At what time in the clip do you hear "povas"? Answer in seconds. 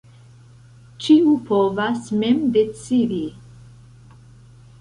1.51-2.09